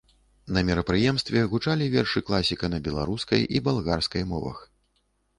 На 0.55 0.61
мерапрыемстве 0.67 1.41
гучалі 1.51 1.89
вершы 1.95 2.23
класіка 2.29 2.69
на 2.75 2.79
беларускай 2.87 3.41
і 3.59 3.61
балгарскай 3.69 4.25
мовах. 4.33 4.65